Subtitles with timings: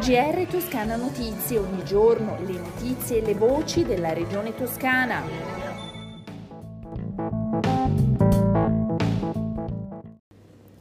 [0.00, 5.22] GR Toscana Notizie, ogni giorno le notizie e le voci della regione toscana.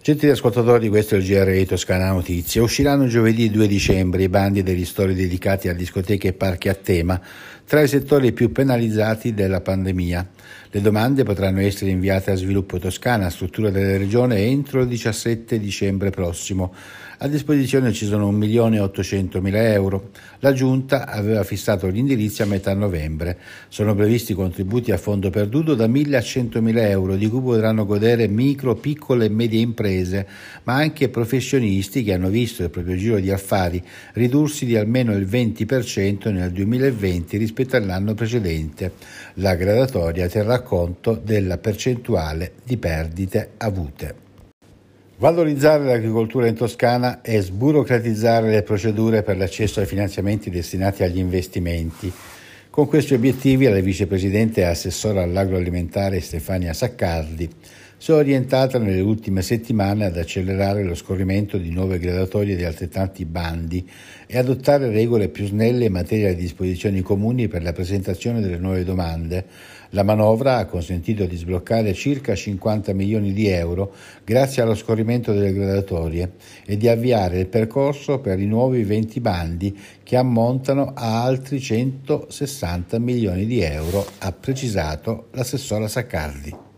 [0.01, 2.61] Gentili ascoltatori, questo è il GR Toscana Notizie.
[2.61, 7.19] Usciranno giovedì 2 dicembre i bandi dei ristori dedicati a discoteche e parchi a tema
[7.65, 10.27] tra i settori più penalizzati dalla pandemia.
[10.71, 16.09] Le domande potranno essere inviate a Sviluppo Toscana, struttura della regione, entro il 17 dicembre
[16.09, 16.73] prossimo.
[17.21, 20.11] A disposizione ci sono 1.800.000 euro.
[20.39, 23.37] La Giunta aveva fissato gli indirizzi a metà novembre.
[23.67, 28.29] Sono previsti contributi a fondo perduto da 1.000 a 100.000 euro, di cui potranno godere
[28.29, 30.25] micro, piccole e medie imprese,
[30.63, 35.25] ma anche professionisti che hanno visto il proprio giro di affari ridursi di almeno il
[35.25, 38.93] 20% nel 2020 rispetto all'anno precedente.
[39.35, 44.27] La gradatoria terrà conto della percentuale di perdite avute.
[45.17, 52.11] Valorizzare l'agricoltura in Toscana e sburocratizzare le procedure per l'accesso ai finanziamenti destinati agli investimenti.
[52.69, 57.49] Con questi obiettivi la vicepresidente e assessora all'agroalimentare Stefania Saccardi
[58.01, 63.25] si è orientata nelle ultime settimane ad accelerare lo scorrimento di nuove gradatorie di altrettanti
[63.25, 63.85] bandi
[64.25, 68.85] e adottare regole più snelle in materia di disposizioni comuni per la presentazione delle nuove
[68.85, 69.45] domande.
[69.89, 75.51] La manovra ha consentito di sbloccare circa 50 milioni di euro grazie allo scorrimento delle
[75.51, 81.59] gradatorie e di avviare il percorso per i nuovi 20 bandi che ammontano a altri
[81.59, 86.68] 160 milioni di euro, ha precisato l'assessora Saccardi.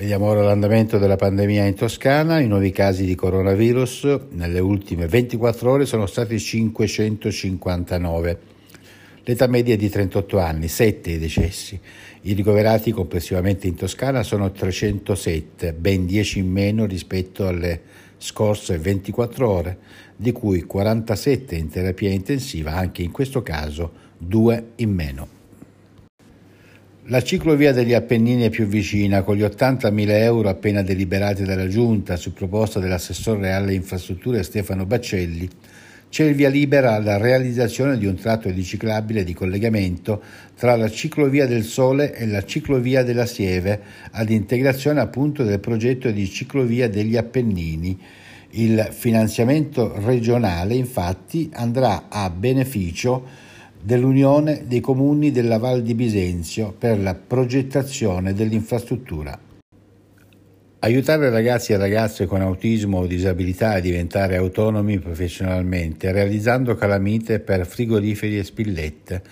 [0.00, 2.40] Vediamo ora l'andamento della pandemia in Toscana.
[2.40, 8.38] I nuovi casi di coronavirus nelle ultime 24 ore sono stati 559.
[9.24, 11.78] L'età media è di 38 anni, 7 i decessi.
[12.22, 17.82] I ricoverati complessivamente in Toscana sono 307, ben 10 in meno rispetto alle
[18.16, 19.78] scorse 24 ore,
[20.16, 25.39] di cui 47 in terapia intensiva, anche in questo caso 2 in meno.
[27.04, 32.16] La ciclovia degli Appennini è più vicina, con gli 80.000 euro appena deliberati dalla Giunta
[32.16, 35.48] su proposta dell'assessore alle infrastrutture Stefano Baccelli.
[36.10, 40.22] C'è il via libera alla realizzazione di un tratto di ciclabile di collegamento
[40.56, 46.10] tra la ciclovia del Sole e la ciclovia della Sieve, ad integrazione appunto del progetto
[46.10, 47.98] di ciclovia degli Appennini.
[48.50, 53.48] Il finanziamento regionale infatti andrà a beneficio
[53.82, 59.38] dell'Unione dei Comuni della Val di Bisenzio per la progettazione dell'infrastruttura.
[60.82, 67.66] Aiutare ragazzi e ragazze con autismo o disabilità a diventare autonomi professionalmente realizzando calamite per
[67.66, 69.22] frigoriferi e spillette.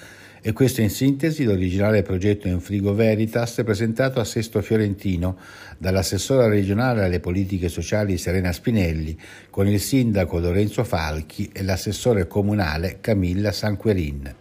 [0.41, 5.37] E questo in sintesi l'originale progetto in Frigo Veritas presentato a Sesto Fiorentino
[5.79, 9.19] dall'assessora regionale alle politiche sociali Serena Spinelli
[9.51, 14.35] con il sindaco Lorenzo Falchi e l'assessore comunale Camilla Sanquerin.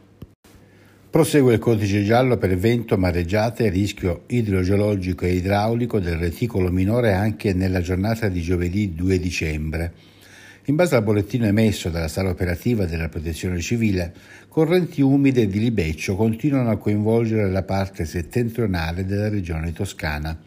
[1.10, 7.14] Prosegue il codice giallo per vento, mareggiate e rischio idrogeologico e idraulico del reticolo minore
[7.14, 9.94] anche nella giornata di giovedì 2 dicembre.
[10.70, 14.14] In base al bollettino emesso dalla sala operativa della Protezione Civile,
[14.50, 20.38] correnti umide di libeccio continuano a coinvolgere la parte settentrionale della regione toscana.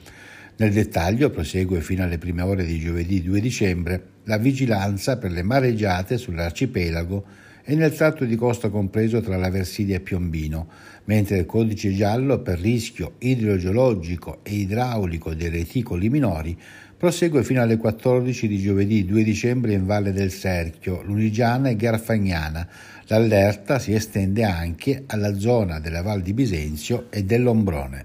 [0.56, 5.42] Nel dettaglio prosegue fino alle prime ore di giovedì 2 dicembre la vigilanza per le
[5.42, 7.24] mareggiate sull'arcipelago
[7.64, 10.68] e nel tratto di costa compreso tra la Versilia e Piombino,
[11.04, 16.58] mentre il codice giallo per rischio idrogeologico e idraulico dei reticoli minori
[17.00, 22.68] prosegue fino alle 14 di giovedì 2 dicembre in Valle del Serchio, Lunigiana e Garfagnana.
[23.06, 28.04] L'allerta si estende anche alla zona della Val di Bisenzio e dell'Ombrone.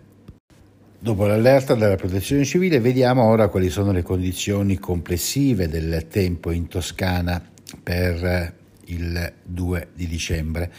[0.97, 6.69] Dopo l'allerta della protezione civile vediamo ora quali sono le condizioni complessive del tempo in
[6.69, 7.43] Toscana
[7.83, 8.53] per
[8.85, 10.71] il 2 di dicembre.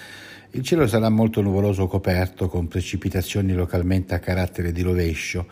[0.52, 5.46] Il cielo sarà molto nuvoloso coperto con precipitazioni localmente a carattere di rovescio,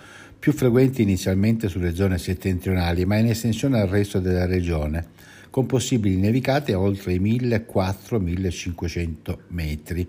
[0.44, 5.06] più frequenti inizialmente sulle zone settentrionali, ma in estensione al resto della regione,
[5.48, 10.06] con possibili nevicate oltre i 1400-1500 metri.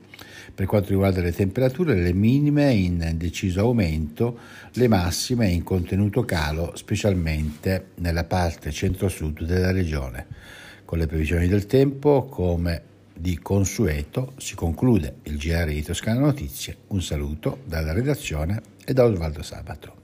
[0.53, 4.37] Per quanto riguarda le temperature, le minime in deciso aumento,
[4.73, 10.27] le massime in contenuto calo, specialmente nella parte centro-sud della regione.
[10.83, 12.81] Con le previsioni del tempo, come
[13.17, 16.75] di consueto, si conclude il GR di Toscana Notizie.
[16.87, 20.03] Un saluto dalla redazione e da Osvaldo Sabato.